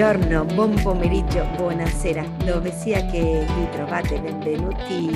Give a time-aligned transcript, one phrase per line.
[0.00, 5.10] Buongiorno, buon pomeriggio, buonasera, dove sia che vi trovate, benvenuti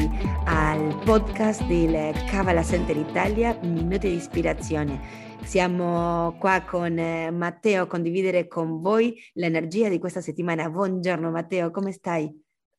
[0.44, 5.00] al podcast del Cavala Center Italia, Minuti di ispirazione.
[5.42, 10.68] Siamo qua con eh, Matteo a condividere con voi l'energia di questa settimana.
[10.68, 12.30] Buongiorno Matteo, come stai?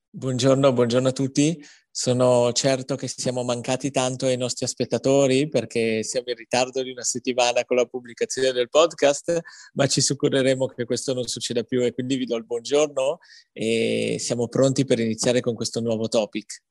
[0.07, 1.59] Buongiorno, buongiorno a tutti.
[1.97, 7.03] Sono certo che siamo mancati tanto ai nostri spettatori perché siamo in ritardo di una
[7.03, 9.39] settimana con la pubblicazione del podcast,
[9.75, 13.19] ma ci assicureremo che questo non succeda più e quindi vi do il buongiorno
[13.53, 16.63] e siamo pronti per iniziare con questo nuovo topic.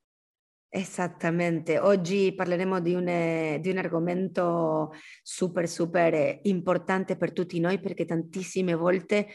[0.69, 8.05] Esattamente, oggi parleremo di un, di un, argomento super super importante per tutti noi perché
[8.05, 9.29] tantissime volte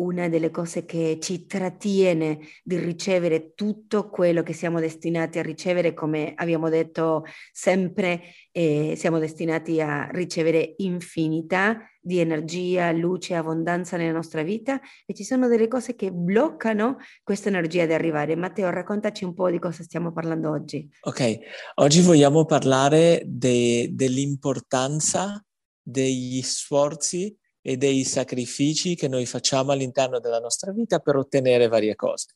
[0.00, 5.94] una delle cose che ci trattiene di ricevere tutto quello che siamo destinati a ricevere,
[5.94, 14.12] come abbiamo detto sempre, eh, siamo destinati a ricevere infinità di energia, luce, abbondanza nella
[14.12, 18.36] nostra vita e ci sono delle cose che bloccano questa energia di arrivare.
[18.36, 20.88] Matteo, raccontaci un po' di cosa stiamo parlando oggi.
[21.02, 21.38] Ok,
[21.74, 25.44] oggi vogliamo parlare de- dell'importanza
[25.82, 31.94] degli sforzi e dei sacrifici che noi facciamo all'interno della nostra vita per ottenere varie
[31.94, 32.34] cose.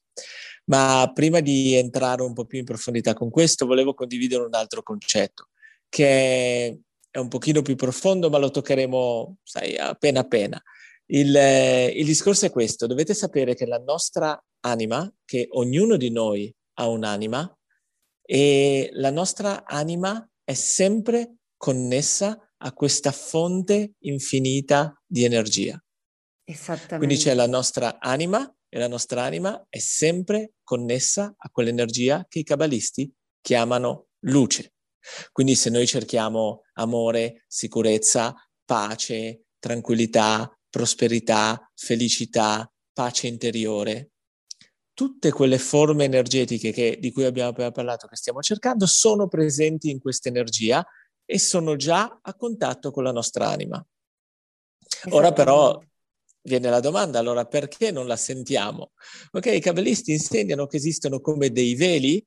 [0.66, 4.83] Ma prima di entrare un po' più in profondità con questo, volevo condividere un altro
[4.83, 5.48] concetto
[5.89, 10.61] che è un pochino più profondo, ma lo toccheremo, sai, appena appena.
[11.06, 16.53] Il, il discorso è questo, dovete sapere che la nostra anima, che ognuno di noi
[16.78, 17.56] ha un'anima,
[18.27, 25.78] e la nostra anima è sempre connessa a questa fonte infinita di energia.
[26.44, 26.96] Esattamente.
[26.96, 32.41] Quindi c'è la nostra anima e la nostra anima è sempre connessa a quell'energia che
[32.41, 34.72] i cabalisti chiamano luce.
[35.30, 44.12] Quindi se noi cerchiamo amore, sicurezza, pace, tranquillità, prosperità, felicità, pace interiore,
[44.94, 49.91] tutte quelle forme energetiche che, di cui abbiamo appena parlato, che stiamo cercando, sono presenti
[49.91, 50.84] in questa energia
[51.24, 53.84] e sono già a contatto con la nostra anima.
[55.10, 55.80] Ora però
[56.42, 58.92] viene la domanda, allora perché non la sentiamo?
[59.32, 62.24] Ok, i cabalisti insegnano che esistono come dei veli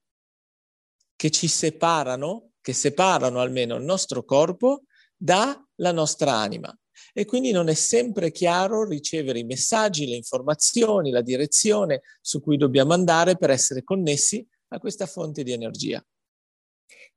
[1.16, 4.84] che ci separano, che separano almeno il nostro corpo
[5.16, 6.76] dalla nostra anima.
[7.14, 12.58] E quindi non è sempre chiaro ricevere i messaggi, le informazioni, la direzione su cui
[12.58, 16.04] dobbiamo andare per essere connessi a questa fonte di energia.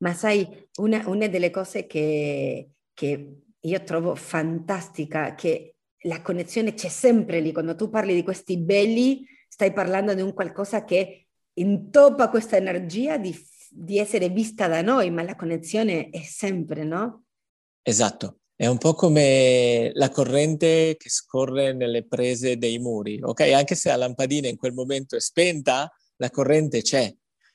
[0.02, 0.46] Ma sai,
[0.78, 7.52] una, una delle cose che, che io trovo fantastica, che la connessione c'è sempre lì,
[7.52, 13.18] quando tu parli di questi belli, stai parlando di un qualcosa che intoppa questa energia
[13.18, 13.36] di,
[13.68, 17.24] di essere vista da noi, ma la connessione è sempre, no?
[17.82, 18.36] Esatto.
[18.60, 23.40] È un po' come la corrente che scorre nelle prese dei muri, ok?
[23.52, 27.10] Anche se la lampadina in quel momento è spenta, la corrente c'è.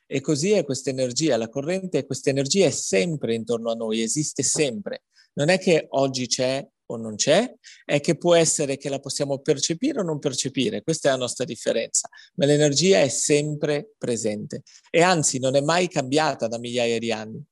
[0.08, 4.44] E così è questa energia, la corrente, questa energia è sempre intorno a noi, esiste
[4.44, 5.04] sempre.
[5.34, 7.52] Non è che oggi c'è o non c'è,
[7.84, 11.46] è che può essere che la possiamo percepire o non percepire, questa è la nostra
[11.46, 14.62] differenza, ma l'energia è sempre presente
[14.92, 17.44] e anzi non è mai cambiata da migliaia di anni.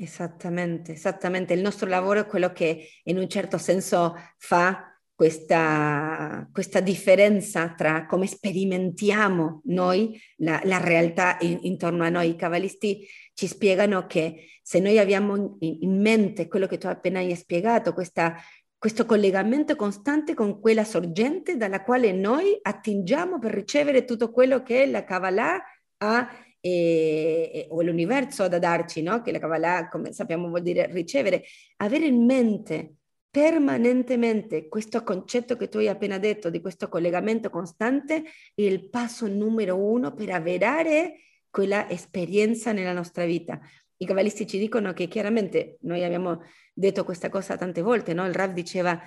[0.00, 1.54] Esattamente, esattamente.
[1.54, 4.87] Il nostro lavoro è quello che in un certo senso fa
[5.18, 12.28] questa, questa differenza tra come sperimentiamo noi la, la realtà in, intorno a noi.
[12.28, 17.18] I cabalisti ci spiegano che se noi abbiamo in, in mente quello che tu appena
[17.18, 18.36] hai spiegato, questa,
[18.78, 24.86] questo collegamento costante con quella sorgente dalla quale noi attingiamo per ricevere tutto quello che
[24.86, 25.60] la Kabbalah
[25.96, 26.28] ha
[26.60, 29.20] e, o l'universo da darci, no?
[29.20, 31.42] che la Kabbalah, come sappiamo, vuol dire ricevere,
[31.78, 32.97] avere in mente
[33.30, 38.22] permanentemente questo concetto che tu hai appena detto di questo collegamento costante
[38.54, 41.20] è il passo numero uno per avere
[41.50, 43.60] quella esperienza nella nostra vita.
[43.96, 46.42] I cabalisti ci dicono che chiaramente noi abbiamo
[46.72, 48.26] detto questa cosa tante volte, no?
[48.26, 49.00] il Rav diceva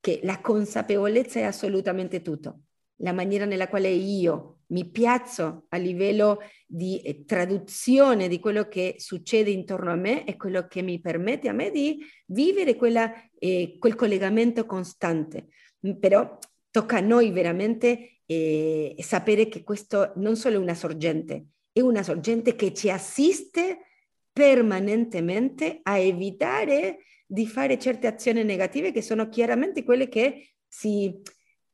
[0.00, 2.60] che la consapevolezza è assolutamente tutto,
[2.98, 8.96] la maniera nella quale io mi piazzo a livello di eh, traduzione di quello che
[8.98, 13.76] succede intorno a me è quello che mi permette a me di vivere quella, eh,
[13.78, 15.48] quel collegamento costante.
[15.86, 16.38] Mm, però
[16.70, 22.02] tocca a noi veramente eh, sapere che questo non solo è una sorgente, è una
[22.02, 23.78] sorgente che ci assiste
[24.32, 31.20] permanentemente a evitare di fare certe azioni negative che sono chiaramente quelle che si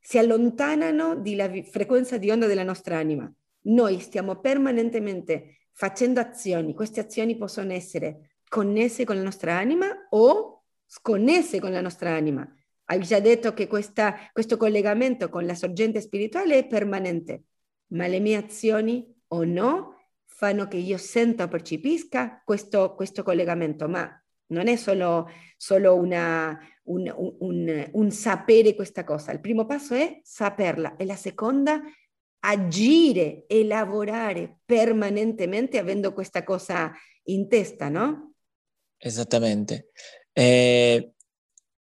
[0.05, 3.27] si allontanano dalla frequenza di onda della nostra anima.
[3.61, 10.65] Noi stiamo permanentemente facendo azioni, queste azioni possono essere connesse con la nostra anima o
[10.85, 12.47] sconnesse con la nostra anima.
[12.85, 17.45] hai già detto che questa, questo collegamento con la sorgente spirituale è permanente,
[17.87, 23.87] ma le mie azioni o no fanno che io senta o percepisca questo, questo collegamento,
[23.87, 24.07] ma
[24.49, 25.27] non è solo,
[25.57, 29.31] solo una, un, un, un, sapere questa cosa.
[29.31, 31.81] Il primo passo è saperla e la seconda
[32.39, 36.91] agire e lavorare permanentemente avendo questa cosa
[37.23, 38.33] in testa, no?
[38.97, 39.89] Esattamente.
[40.31, 41.13] E,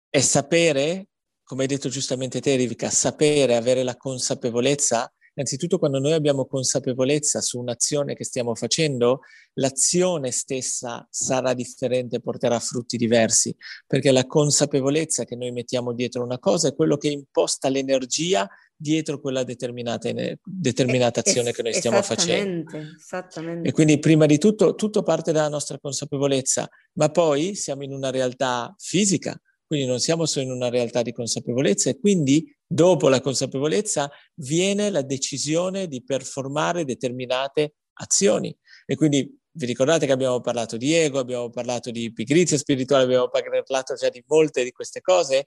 [0.09, 1.07] e sapere,
[1.43, 7.41] come hai detto giustamente te, Rivika, sapere, avere la consapevolezza Innanzitutto quando noi abbiamo consapevolezza
[7.41, 9.21] su un'azione che stiamo facendo,
[9.53, 13.55] l'azione stessa sarà differente, porterà frutti diversi,
[13.87, 19.19] perché la consapevolezza che noi mettiamo dietro una cosa è quello che imposta l'energia dietro
[19.19, 20.11] quella determinata,
[20.43, 22.69] determinata azione che noi stiamo facendo.
[22.77, 23.69] Esattamente.
[23.69, 28.11] E quindi prima di tutto tutto parte dalla nostra consapevolezza, ma poi siamo in una
[28.11, 33.21] realtà fisica, quindi non siamo solo in una realtà di consapevolezza e quindi dopo la
[33.21, 38.55] consapevolezza viene la decisione di performare determinate azioni.
[38.85, 43.29] E quindi vi ricordate che abbiamo parlato di ego, abbiamo parlato di pigrizia spirituale, abbiamo
[43.29, 45.45] parlato già di molte di queste cose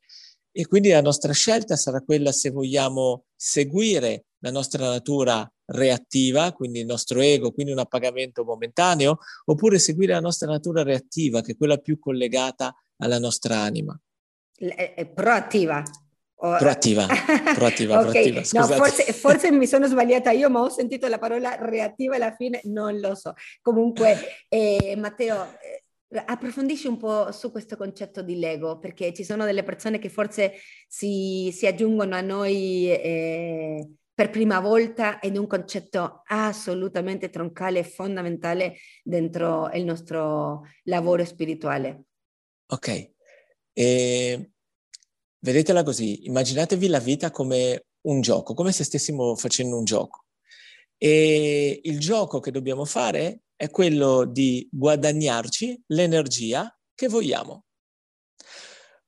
[0.52, 6.80] e quindi la nostra scelta sarà quella se vogliamo seguire la nostra natura reattiva, quindi
[6.80, 11.56] il nostro ego, quindi un appagamento momentaneo, oppure seguire la nostra natura reattiva, che è
[11.56, 13.98] quella più collegata alla nostra anima
[14.58, 15.82] è proattiva.
[16.38, 17.06] Proattiva,
[17.56, 18.30] proattiva, okay.
[18.30, 18.60] proattiva.
[18.60, 22.60] No, forse, forse, mi sono sbagliata io, ma ho sentito la parola reattiva alla fine,
[22.64, 23.32] non lo so.
[23.62, 24.18] Comunque,
[24.48, 29.62] eh, Matteo, eh, approfondisci un po' su questo concetto di Lego, perché ci sono delle
[29.62, 30.52] persone che forse
[30.86, 37.78] si, si aggiungono a noi eh, per prima volta ed è un concetto assolutamente troncale
[37.78, 42.04] e fondamentale dentro il nostro lavoro spirituale.
[42.68, 43.10] Ok,
[43.72, 44.50] e
[45.46, 50.24] vedetela così, immaginatevi la vita come un gioco, come se stessimo facendo un gioco.
[50.98, 57.64] E il gioco che dobbiamo fare è quello di guadagnarci l'energia che vogliamo.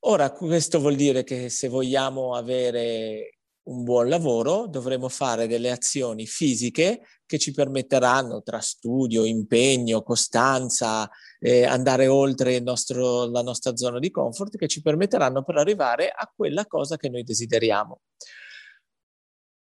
[0.03, 3.38] Ora, questo vuol dire che se vogliamo avere
[3.69, 11.09] un buon lavoro, dovremo fare delle azioni fisiche che ci permetteranno, tra studio, impegno, costanza,
[11.39, 16.31] eh, andare oltre nostro, la nostra zona di comfort, che ci permetteranno per arrivare a
[16.35, 18.01] quella cosa che noi desideriamo.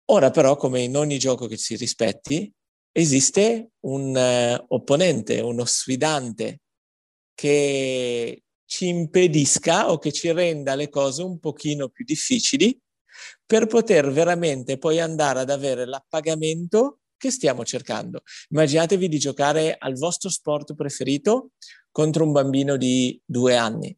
[0.06, 2.52] Ora però, come in ogni gioco che si rispetti,
[2.92, 6.60] esiste un eh, opponente, uno sfidante
[7.34, 12.78] che ci impedisca o che ci renda le cose un pochino più difficili
[13.46, 18.22] per poter veramente poi andare ad avere l'appagamento che stiamo cercando.
[18.50, 21.52] Immaginatevi di giocare al vostro sport preferito
[21.90, 23.96] contro un bambino di due anni.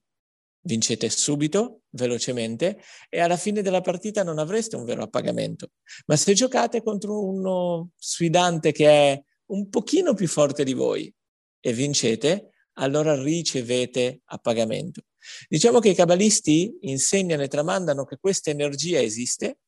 [0.60, 5.70] Vincete subito, velocemente, e alla fine della partita non avreste un vero appagamento.
[6.06, 11.12] Ma se giocate contro uno sfidante che è un pochino più forte di voi
[11.60, 15.02] e vincete, allora ricevete appagamento.
[15.48, 19.58] Diciamo che i cabalisti insegnano e tramandano che questa energia esiste,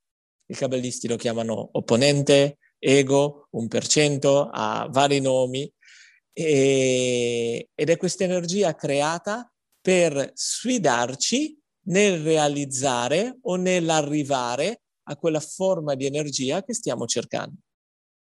[0.46, 5.70] i cabalisti lo chiamano opponente, ego, un per cento, ha vari nomi,
[6.32, 15.94] e, ed è questa energia creata per sfidarci nel realizzare o nell'arrivare a quella forma
[15.94, 17.56] di energia che stiamo cercando.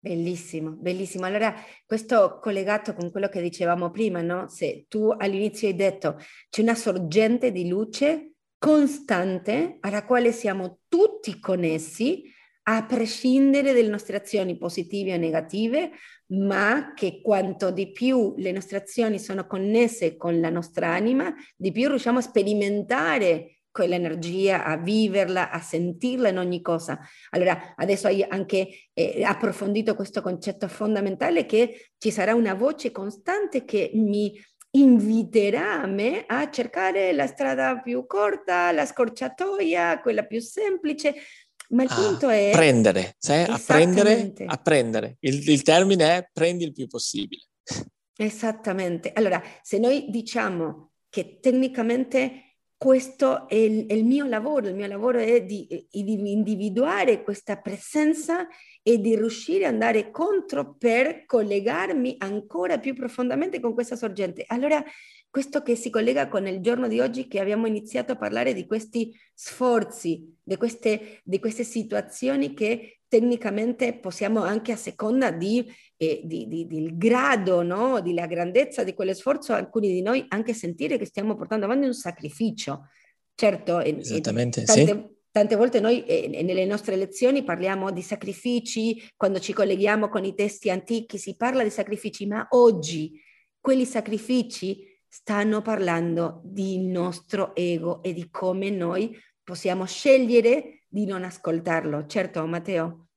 [0.01, 1.25] Bellissimo, bellissimo.
[1.25, 1.53] Allora,
[1.85, 4.47] questo collegato con quello che dicevamo prima, no?
[4.47, 6.17] Se tu all'inizio hai detto
[6.49, 12.23] c'è una sorgente di luce costante alla quale siamo tutti connessi,
[12.63, 15.91] a prescindere dalle nostre azioni positive o negative,
[16.27, 21.71] ma che quanto di più le nostre azioni sono connesse con la nostra anima, di
[21.71, 26.99] più riusciamo a sperimentare quell'energia, a viverla, a sentirla in ogni cosa.
[27.31, 33.65] Allora, adesso hai anche eh, approfondito questo concetto fondamentale che ci sarà una voce costante
[33.65, 34.33] che mi
[34.71, 41.15] inviterà a me a cercare la strada più corta, la scorciatoia, quella più semplice.
[41.69, 42.49] Ma il punto è...
[42.51, 43.43] Prendere, sai?
[43.43, 45.17] A prendere, a prendere.
[45.19, 47.43] Il, il termine è prendi il più possibile.
[48.17, 49.11] Esattamente.
[49.13, 52.48] Allora, se noi diciamo che tecnicamente
[52.79, 57.57] questo è il, è il, mio lavoro, il mio lavoro è di, di, individuare questa
[57.57, 58.47] presenza
[58.81, 64.45] e di riuscire ad andare contro per collegarmi ancora più profondamente con questa sorgente.
[64.47, 64.81] Allora,
[65.29, 68.65] questo che si collega con il giorno di oggi che abbiamo iniziato a parlare di
[68.65, 75.65] questi sforzi, di queste, di queste situazioni che tecnicamente possiamo anche a seconda di,
[75.97, 77.99] eh, di, di, del grado, no?
[77.99, 82.87] della grandezza di quell'esforzo, alcuni di noi anche sentire che stiamo portando avanti un sacrificio.
[83.33, 85.07] Certo, Esattamente, tante, sì.
[85.31, 90.35] tante volte noi eh, nelle nostre lezioni parliamo di sacrifici, quando ci colleghiamo con i
[90.35, 93.19] testi antichi si parla di sacrifici, ma oggi
[93.59, 101.23] quelli sacrifici stanno parlando di nostro ego e di come noi possiamo scegliere di non
[101.23, 102.07] ascoltarlo.
[102.07, 103.09] Certo, Matteo?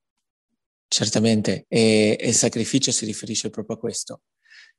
[0.87, 4.21] Certamente, e, il sacrificio si riferisce proprio a questo.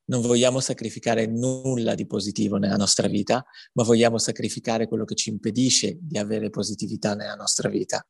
[0.07, 5.31] Non vogliamo sacrificare nulla di positivo nella nostra vita, ma vogliamo sacrificare quello che ci
[5.31, 8.07] impedisce di avere positività nella nostra vita.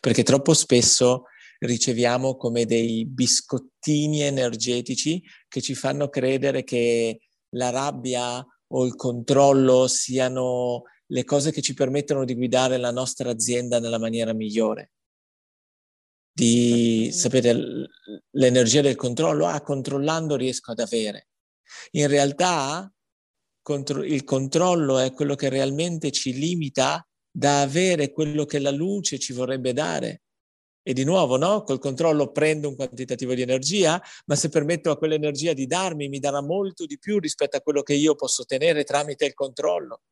[0.00, 1.24] Perché troppo spesso
[1.60, 9.86] riceviamo come dei biscottini energetici che ci fanno credere che la rabbia o il controllo
[9.86, 14.92] siano le cose che ci permettono di guidare la nostra azienda nella maniera migliore.
[16.32, 17.88] Di, sapete,
[18.30, 21.28] l'energia del controllo, ah, controllando riesco ad avere.
[21.92, 22.90] In realtà
[24.04, 29.32] il controllo è quello che realmente ci limita da avere quello che la luce ci
[29.32, 30.22] vorrebbe dare.
[30.82, 31.62] E di nuovo, no?
[31.62, 36.18] Col controllo prendo un quantitativo di energia, ma se permetto a quell'energia di darmi, mi
[36.18, 40.02] darà molto di più rispetto a quello che io posso ottenere tramite il controllo.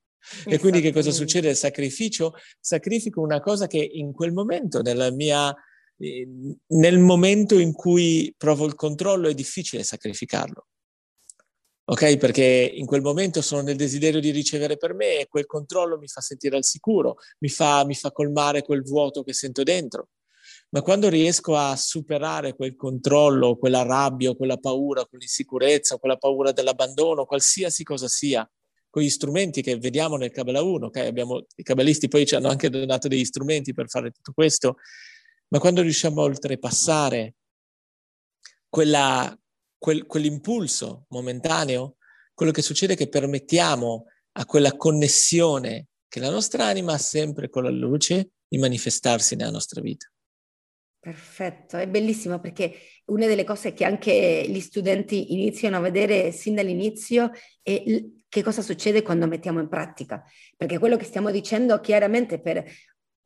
[0.44, 1.54] E quindi che cosa succede?
[1.54, 5.54] Sacrificio, sacrifico una cosa che in quel momento, nella mia,
[5.98, 6.28] eh,
[6.66, 10.66] nel momento in cui provo il controllo, è difficile sacrificarlo.
[11.90, 12.18] Ok?
[12.18, 16.06] Perché in quel momento sono nel desiderio di ricevere per me e quel controllo mi
[16.06, 20.08] fa sentire al sicuro, mi fa, mi fa colmare quel vuoto che sento dentro.
[20.70, 27.24] Ma quando riesco a superare quel controllo, quella rabbia, quella paura, quell'insicurezza, quella paura dell'abbandono,
[27.24, 28.46] qualsiasi cosa sia,
[28.90, 31.06] con gli strumenti che vediamo nel Kabbalah 1, okay?
[31.06, 34.76] Abbiamo, i cabalisti poi ci hanno anche donato degli strumenti per fare tutto questo,
[35.48, 37.34] ma quando riusciamo a oltrepassare
[38.68, 39.36] quella,
[39.76, 41.96] quel, quell'impulso momentaneo,
[42.34, 47.48] quello che succede è che permettiamo a quella connessione che la nostra anima ha sempre
[47.48, 50.10] con la luce di manifestarsi nella nostra vita.
[51.00, 52.74] Perfetto, è bellissimo perché
[53.06, 57.30] una delle cose che anche gli studenti iniziano a vedere sin dall'inizio
[57.62, 57.82] è
[58.28, 60.22] che cosa succede quando mettiamo in pratica,
[60.56, 62.64] perché quello che stiamo dicendo chiaramente per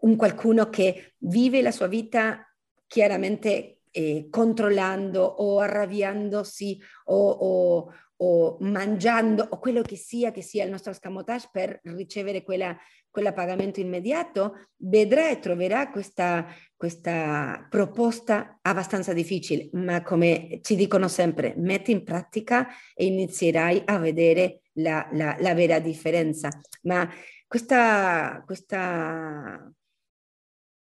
[0.03, 2.47] un qualcuno che vive la sua vita
[2.87, 10.65] chiaramente eh, controllando o arrabbiandosi o, o, o, mangiando o quello che sia che sia
[10.65, 12.77] il nostro scamotage per ricevere quella,
[13.13, 21.09] quella pagamento immediato, vedrà e troverà questa, questa proposta abbastanza difficile, ma come ci dicono
[21.09, 26.49] sempre, metti in pratica e inizierai a vedere la, la, la vera differenza.
[26.85, 27.07] Ma
[27.47, 29.71] questa, questa,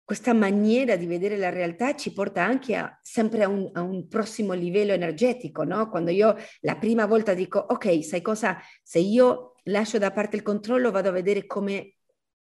[0.03, 4.09] questa maniera di vedere la realtà ci porta anche a, sempre a un, a un,
[4.09, 5.89] prossimo livello energetico, no?
[5.89, 10.41] Quando io la prima volta dico, ok, sai cosa, se io lascio da parte il
[10.41, 11.93] controllo vado a vedere come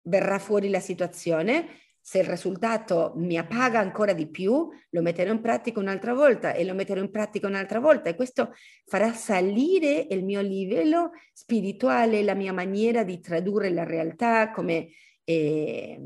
[0.07, 1.67] verrà fuori la situazione,
[2.07, 6.63] se il risultato mi appaga ancora di più, lo metterò in pratica un'altra volta e
[6.63, 8.53] lo metterò in pratica un'altra volta e questo
[8.85, 14.87] farà salire il mio livello spirituale, la mia maniera di tradurre la realtà come
[15.25, 15.99] eh,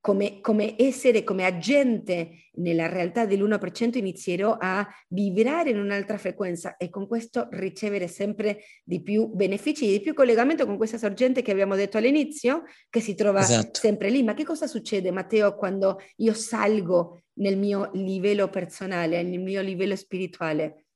[0.00, 6.88] come, come, essere, come agente nella realtà dell'1% inizierò a vibrare in un'altra frequenza e
[6.88, 11.76] con questo ricevere sempre di più benefici, di più collegamento con questa sorgente che abbiamo
[11.76, 13.78] detto all'inizio, che si trova esatto.
[13.78, 14.22] sempre lì.
[14.22, 19.96] Ma che cosa succede, Matteo, quando io salgo nel mio livello personale, nel mio livello
[19.96, 20.86] spirituale?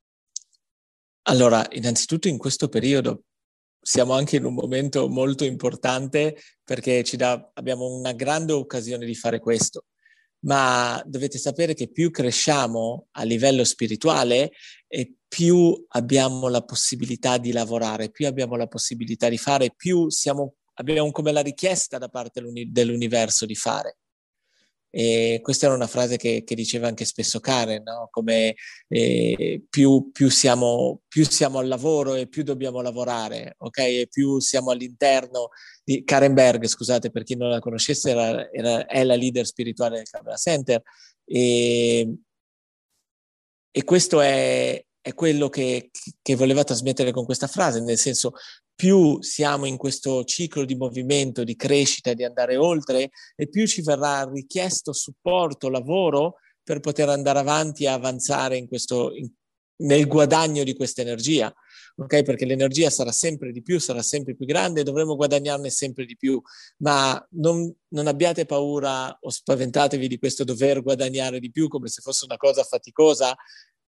[1.26, 3.24] Allora, innanzitutto in questo periodo
[3.84, 9.40] siamo anche in un momento molto importante perché dà, abbiamo una grande occasione di fare
[9.40, 9.84] questo.
[10.44, 14.52] Ma dovete sapere che più cresciamo a livello spirituale
[14.88, 20.54] e più abbiamo la possibilità di lavorare, più abbiamo la possibilità di fare, più siamo,
[20.74, 23.98] abbiamo come la richiesta da parte dell'universo di fare.
[24.96, 28.06] E questa era una frase che, che diceva anche spesso Karen, no?
[28.12, 28.54] come
[28.86, 33.78] eh, più, più, siamo, più, siamo, al lavoro e più dobbiamo lavorare, ok?
[33.78, 35.48] E più siamo all'interno
[35.82, 39.96] di Karen Berg, scusate per chi non la conoscesse, era, era, è la leader spirituale
[39.96, 40.80] del Camera Center.
[41.24, 42.14] E,
[43.72, 45.90] e questo è, è quello che,
[46.22, 48.32] che, voleva trasmettere con questa frase, nel senso
[48.74, 53.82] più siamo in questo ciclo di movimento, di crescita, di andare oltre, e più ci
[53.82, 59.30] verrà richiesto supporto, lavoro per poter andare avanti e avanzare in questo, in,
[59.82, 61.52] nel guadagno di questa energia.
[61.96, 66.06] Ok, perché l'energia sarà sempre di più, sarà sempre più grande e dovremo guadagnarne sempre
[66.06, 66.40] di più.
[66.78, 72.00] Ma non, non abbiate paura o spaventatevi di questo dover guadagnare di più come se
[72.00, 73.36] fosse una cosa faticosa,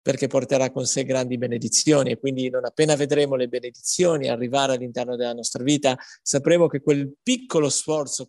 [0.05, 5.15] perché porterà con sé grandi benedizioni e quindi non appena vedremo le benedizioni arrivare all'interno
[5.15, 8.27] della nostra vita, sapremo che quel piccolo sforzo,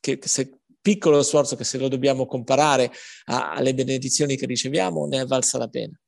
[0.00, 2.90] che, se, piccolo sforzo che se lo dobbiamo comparare
[3.26, 6.00] a, alle benedizioni che riceviamo, ne è valsa la pena.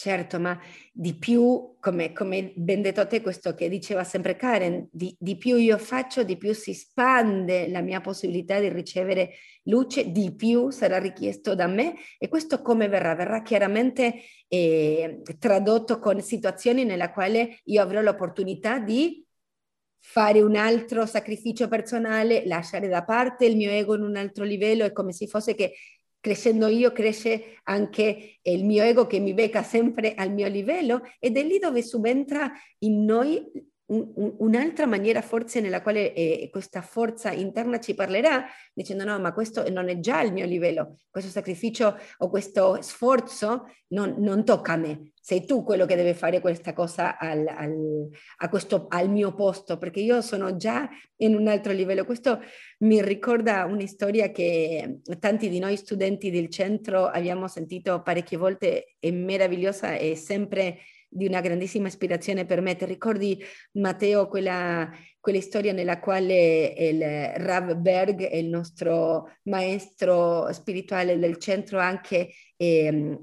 [0.00, 0.56] Certo, ma
[0.92, 5.36] di più, come, come ben detto a te, questo che diceva sempre Karen, di, di,
[5.36, 9.32] più io faccio, di più si spande la mia possibilità di ricevere
[9.64, 13.16] luce, di più sarà richiesto da me e questo come verrà?
[13.16, 19.26] Verrà chiaramente eh, tradotto con situazioni nella quale io avrò l'opportunità di
[19.98, 24.84] fare un altro sacrificio personale, lasciare da parte il mio ego in un altro livello,
[24.84, 25.74] è come se fosse che
[26.20, 31.36] crescendo io cresce anche il mio ego che mi becca sempre al mio livello ed
[31.36, 33.44] è lì dove subentra in noi
[33.90, 39.68] un'altra maniera forse nella quale eh, questa forza interna ci parlerà dicendo no ma questo
[39.70, 44.76] non è già il mio livello, questo sacrificio o questo sforzo non, non tocca a
[44.76, 49.76] me, sei tu quello che deve fare questa cosa al, al, questo, al, mio posto
[49.76, 52.06] perché io sono già in un altro livello.
[52.06, 52.40] Questo
[52.78, 58.96] mi ricorda una storia che tanti di noi studenti del centro abbiamo sentito parecchie volte,
[58.98, 60.78] è meravigliosa e sempre
[61.08, 62.76] di una grandissima ispirazione per me.
[62.76, 67.02] Ti ricordi, Matteo, quella, quella storia nella quale il
[67.36, 73.18] Rav Berg, il nostro maestro spirituale del centro, anche eh,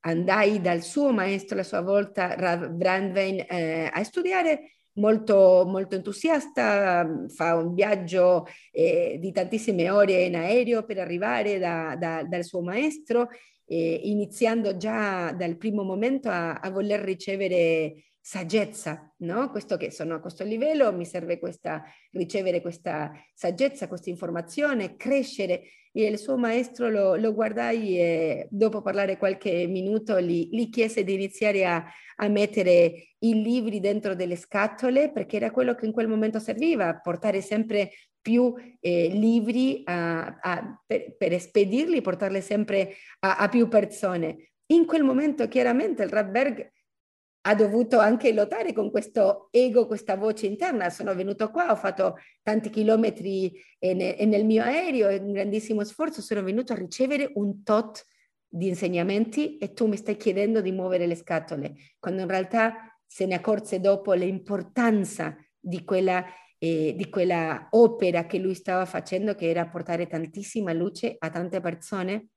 [0.00, 7.26] andai dal suo maestro, a sua volta, Rav Brandwein, eh, a studiare molto, molto entusiasta,
[7.28, 12.62] fa un viaggio eh, di tantissime ore in aereo per arrivare da, da, dal suo
[12.62, 13.28] maestro
[13.66, 19.50] eh, iniziando già dal primo momento a, a voler ricevere saggezza, no?
[19.50, 25.64] Questo che sono a questo livello, mi serve questa, ricevere questa saggezza, questa informazione, crescere.
[25.92, 31.04] E il suo maestro lo, lo guardai e dopo parlare qualche minuto gli, gli chiese
[31.04, 31.84] di iniziare a,
[32.16, 36.98] a, mettere i libri dentro delle scatole perché era quello che in quel momento serviva,
[36.98, 37.90] portare sempre
[38.24, 44.52] più eh, libri a, a, per, per, spedirli, portarli sempre a, a, più persone.
[44.68, 46.72] In quel momento chiaramente il Radberg
[47.42, 50.88] ha dovuto anche lottare con questo ego, questa voce interna.
[50.88, 55.32] Sono venuto qua, ho fatto tanti chilometri e, ne, e nel mio aereo, è un
[55.32, 58.06] grandissimo sforzo, sono venuto a ricevere un tot
[58.48, 63.26] di insegnamenti e tu mi stai chiedendo di muovere le scatole, quando in realtà se
[63.26, 66.24] ne accorse dopo l'importanza di quella
[66.64, 71.60] eh, di quella opera che lui stava facendo, che era portare tantissima luce a tante
[71.60, 72.28] persone.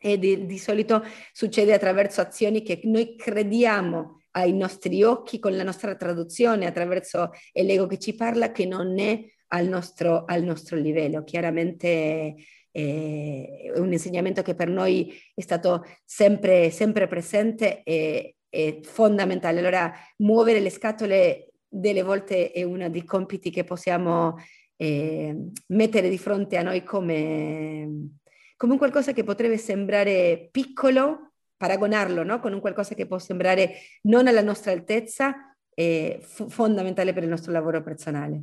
[0.00, 5.62] E di, di solito succede attraverso azioni che noi crediamo ai nostri occhi con la
[5.62, 11.22] nostra traduzione, attraverso l'ego che ci parla, che non è al nostro, al nostro livello.
[11.22, 12.34] Chiaramente
[12.70, 19.58] è un insegnamento che per noi è stato sempre, sempre presente e, è fondamentale.
[19.58, 24.36] Allora, muovere le scatole delle volte è uno dei compiti che possiamo
[24.76, 28.16] eh, mettere di fronte a noi come,
[28.56, 32.40] come un qualcosa che potrebbe sembrare piccolo, paragonarlo no?
[32.40, 37.28] con un qualcosa che può sembrare non alla nostra altezza, è f- fondamentale per il
[37.28, 38.42] nostro lavoro personale.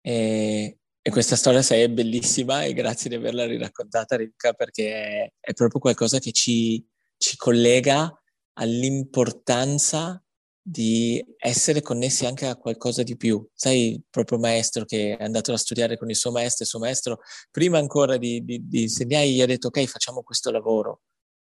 [0.00, 5.80] E, e questa storia sei bellissima e grazie di averla riraccontata Rivka perché è proprio
[5.80, 6.82] qualcosa che ci,
[7.16, 8.10] ci collega
[8.54, 10.23] all'importanza
[10.66, 13.46] di essere connessi anche a qualcosa di più.
[13.52, 16.78] Sai, il proprio maestro che è andato a studiare con il suo maestro, il suo
[16.78, 21.02] maestro, prima ancora di, di, di insegnare, gli ha detto, ok, facciamo questo lavoro,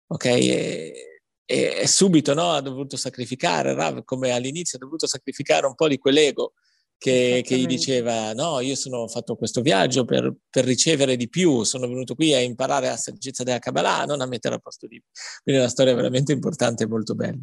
[0.09, 0.25] ok?
[0.25, 5.77] E, e, e subito no, ha dovuto sacrificare, Rav, come all'inizio, ha dovuto sacrificare un
[5.77, 6.55] po' di quell'ego
[6.99, 11.63] che, che, gli diceva no, io sono fatto questo viaggio per, per, ricevere di più,
[11.63, 15.01] sono venuto qui a imparare la saggezza della Kabbalah, non a mettere a posto di...
[15.43, 17.39] Quindi è una storia veramente importante e molto bella.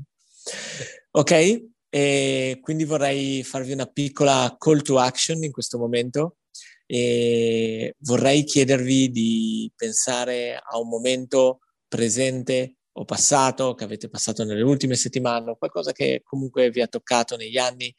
[1.11, 1.69] Ok?
[1.89, 6.37] E quindi vorrei farvi una piccola call to action in questo momento
[6.85, 14.61] e vorrei chiedervi di pensare a un momento presente o passato che avete passato nelle
[14.61, 17.93] ultime settimane, qualcosa che comunque vi ha toccato negli anni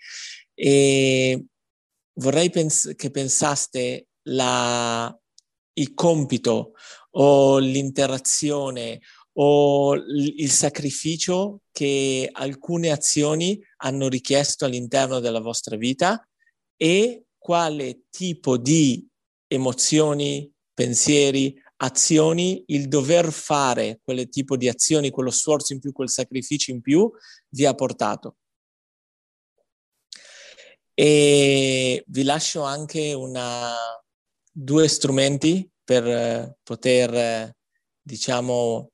[0.55, 1.46] e
[2.14, 5.14] vorrei pens- che pensaste la,
[5.74, 6.72] il compito
[7.12, 9.00] o l'interazione
[9.35, 16.27] o il sacrificio che alcune azioni hanno richiesto all'interno della vostra vita
[16.77, 19.07] e quale tipo di
[19.47, 26.11] emozioni, pensieri, azioni, il dover fare quel tipo di azioni, quello sforzo in più, quel
[26.11, 27.11] sacrificio in più
[27.49, 28.37] vi ha portato.
[30.95, 33.75] E vi lascio anche una,
[34.53, 37.57] due strumenti per poter,
[38.01, 38.91] diciamo,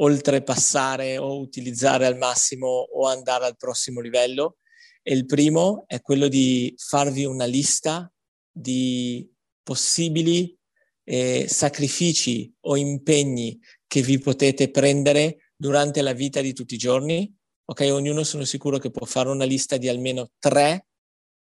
[0.00, 4.58] oltrepassare o utilizzare al massimo o andare al prossimo livello.
[5.02, 8.10] E il primo è quello di farvi una lista
[8.50, 9.28] di
[9.62, 10.56] possibili
[11.04, 17.34] eh, sacrifici o impegni che vi potete prendere durante la vita di tutti i giorni.
[17.64, 20.86] Ok, ognuno sono sicuro che può fare una lista di almeno tre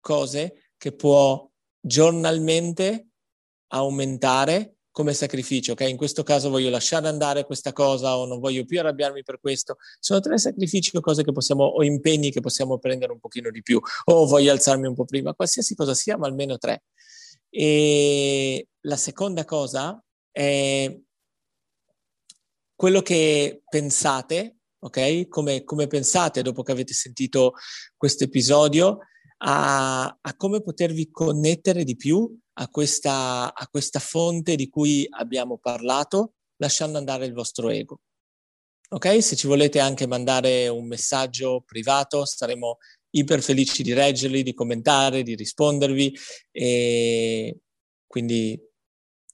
[0.00, 1.48] cose che può
[1.80, 3.08] giornalmente
[3.68, 5.82] aumentare come sacrificio, ok?
[5.82, 9.76] In questo caso voglio lasciare andare questa cosa o non voglio più arrabbiarmi per questo.
[10.00, 13.60] Sono tre sacrifici o cose che possiamo, o impegni che possiamo prendere un pochino di
[13.60, 16.84] più, o voglio alzarmi un po' prima, qualsiasi cosa sia, ma almeno tre.
[17.50, 20.98] E la seconda cosa è
[22.74, 25.28] quello che pensate, ok?
[25.28, 27.52] Come, come pensate dopo che avete sentito
[27.98, 29.00] questo episodio
[29.44, 35.58] a, a come potervi connettere di più a questa, a questa fonte di cui abbiamo
[35.58, 38.00] parlato, lasciando andare il vostro ego.
[38.88, 39.22] Ok?
[39.22, 42.78] Se ci volete anche mandare un messaggio privato, saremo
[43.10, 46.16] iper felici di leggerli, di commentare, di rispondervi
[46.52, 47.58] e
[48.06, 48.58] quindi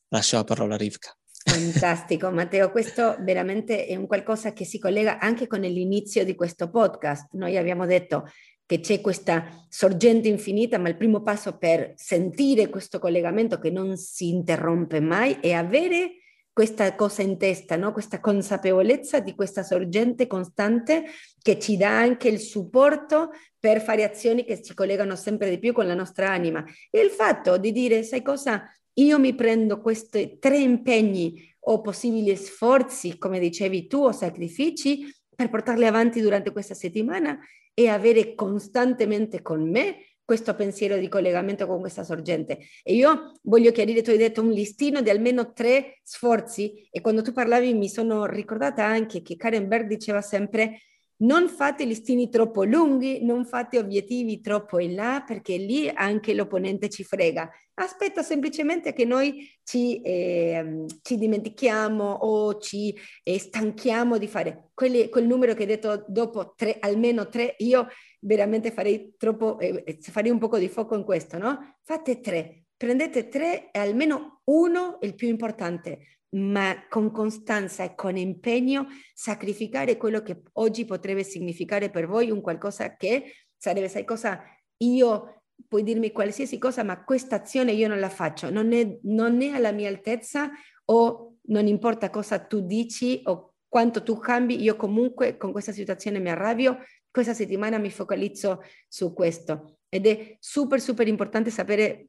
[0.08, 1.16] lascio la parola a Rivka.
[1.44, 6.70] Fantastico Matteo, questo veramente è un qualcosa che si collega anche con l'inizio di questo
[6.70, 7.32] podcast.
[7.32, 8.26] Noi abbiamo detto
[8.72, 13.98] che c'è questa sorgente infinita, ma il primo passo per sentire questo collegamento che non
[13.98, 16.12] si interrompe mai è avere
[16.50, 17.92] questa cosa in testa, no?
[17.92, 21.04] questa consapevolezza di questa sorgente costante
[21.42, 25.74] che ci dà anche il supporto per fare azioni che ci collegano sempre di più
[25.74, 26.64] con la nostra anima.
[26.90, 32.35] E il fatto di dire, sai cosa, io mi prendo questi tre impegni o possibili
[32.37, 37.38] sforzi, come dicevi tu, o sacrifici, per portarli avanti durante questa settimana
[37.74, 42.58] e avere costantemente con me questo pensiero di collegamento con questa sorgente.
[42.82, 47.22] E io voglio chiarire, tu hai detto un listino di almeno tre sforzi e quando
[47.22, 50.78] tu parlavi mi sono ricordata anche che Karen Berg diceva sempre
[51.22, 56.88] non fate listini troppo lunghi, non fate obiettivi troppo in là perché lì anche l'opponente
[56.88, 57.48] ci frega.
[57.83, 65.09] Aspetta semplicemente che noi ci, eh, ci dimentichiamo o ci eh, stanchiamo di fare quelli,
[65.09, 67.57] quel numero che hai detto dopo tre, almeno tre.
[67.59, 67.88] Io
[68.21, 71.77] veramente farei troppo, eh, eh farei un po' di fuoco in questo, no?
[71.83, 77.95] Fate tre, prendete tre e almeno uno è il più importante ma con costanza e
[77.97, 84.05] con impegno sacrificare quello che oggi potrebbe significare per voi un qualcosa che sarebbe, sai
[84.05, 84.40] cosa,
[84.79, 89.40] io puoi dirmi qualsiasi cosa, ma questa azione io non la faccio, non è, non
[89.42, 90.51] è alla mia altezza
[90.87, 96.18] o non importa cosa tu dici o quanto tu cambi, io comunque con questa situazione
[96.18, 96.79] mi arrabbio,
[97.11, 99.79] questa settimana mi focalizzo su questo.
[99.88, 102.09] Ed è super, super importante sapere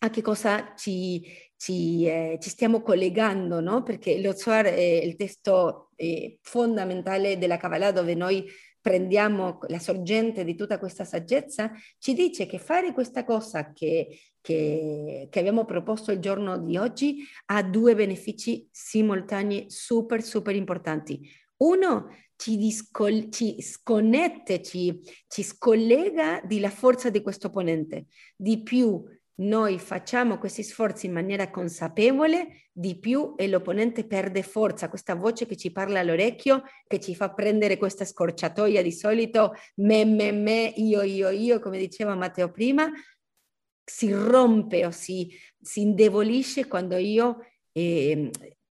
[0.00, 1.22] a che cosa ci,
[1.56, 3.82] ci, eh, ci stiamo collegando, no?
[3.82, 8.46] perché lo Zohar è il testo eh, fondamentale della Kabbalah dove noi
[8.80, 15.28] prendiamo la sorgente di tutta questa saggezza, ci dice che fare questa cosa che, che,
[15.30, 21.28] che abbiamo proposto il giorno di oggi ha due benefici simultanei super, super importanti.
[21.58, 28.06] Uno, ci, discol- ci sconnette, ci, ci scollega dalla forza di questo opponente.
[28.36, 29.04] Di più,
[29.40, 35.46] noi facciamo questi sforzi in maniera consapevole, di più e l'opponente perde forza, questa voce
[35.46, 40.72] che ci parla all'orecchio, che ci fa prendere questa scorciatoia di solito, me, me, me,
[40.76, 42.90] io, io, io, come diceva Matteo prima,
[43.84, 47.38] si rompe o si, si indebolisce quando io
[47.72, 48.30] eh,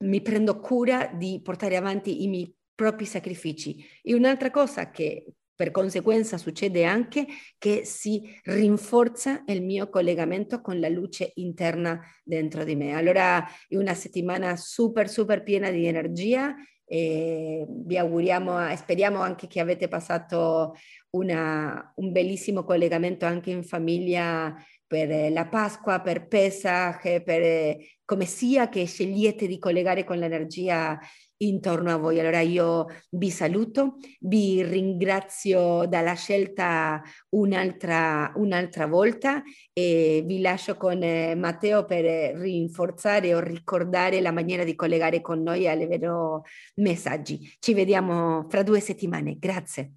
[0.03, 3.83] mi prendo cura di portare avanti i miei propri sacrifici.
[4.01, 5.25] E un'altra cosa che
[5.61, 7.27] per conseguenza succede anche
[7.59, 12.95] che si rinforza il mio collegamento con la luce interna dentro di me.
[12.95, 19.59] Allora è una settimana super, super piena di energia e vi auguriamo speriamo anche che
[19.59, 20.73] avete passato
[21.11, 24.55] una, un bellissimo collegamento anche in famiglia
[24.87, 30.99] per la Pasqua, per Pesach, per come sia che scegliete di collegare con l'energia
[31.41, 32.19] intorno a voi.
[32.19, 39.41] Allora io vi saluto, vi ringrazio dalla scelta un'altra, un'altra volta
[39.73, 45.41] e vi lascio con eh, Matteo per rinforzare o ricordare la maniera di collegare con
[45.41, 46.43] noi alle vero
[46.75, 47.55] messaggi.
[47.59, 49.37] Ci vediamo fra due settimane.
[49.37, 49.93] Grazie.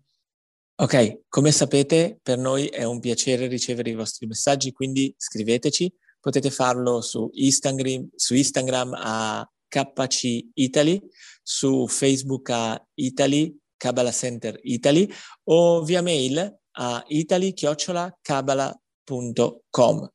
[0.77, 5.93] Ok, come sapete per noi è un piacere ricevere i vostri messaggi, quindi scriveteci.
[6.19, 9.49] Potete farlo su Instagram, su Instagram a
[9.83, 11.03] KC Italy,
[11.43, 15.13] su Facebook a Italy, Kabbalah Center Italy
[15.45, 20.09] o via mail a italy-kabbalah.com.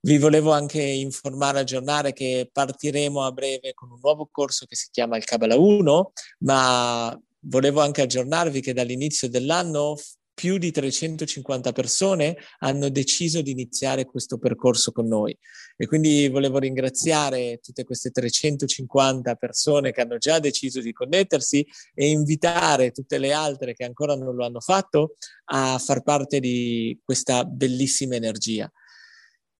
[0.00, 4.86] Vi volevo anche informare, aggiornare che partiremo a breve con un nuovo corso che si
[4.92, 9.96] chiama il Kabbalah 1, ma volevo anche aggiornarvi che dall'inizio dell'anno
[10.38, 15.36] più di 350 persone hanno deciso di iniziare questo percorso con noi
[15.76, 22.10] e quindi volevo ringraziare tutte queste 350 persone che hanno già deciso di connettersi e
[22.10, 27.44] invitare tutte le altre che ancora non lo hanno fatto a far parte di questa
[27.44, 28.70] bellissima energia.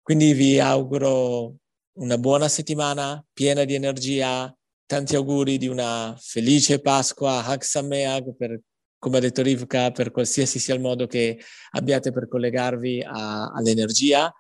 [0.00, 1.56] Quindi vi auguro
[1.94, 8.60] una buona settimana piena di energia, tanti auguri di una felice Pasqua, Hag Sameag, per,
[8.98, 11.38] come ha detto Rivka, per qualsiasi sia il modo che
[11.72, 14.32] abbiate per collegarvi a, all'energia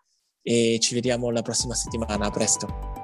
[0.42, 2.26] e ci vediamo la prossima settimana.
[2.26, 2.97] A presto.